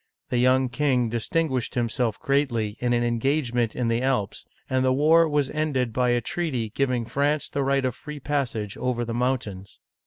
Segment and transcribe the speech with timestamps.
[0.29, 4.91] The young king distin guished himself greatly in an engagement in the Alps, and the
[4.91, 9.13] war was ended by a treaty giving France the right of free passage over the
[9.13, 9.77] mountains.